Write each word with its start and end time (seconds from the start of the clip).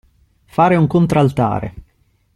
Fare 0.55 0.75
un 0.77 0.87
contraltare. 0.87 1.73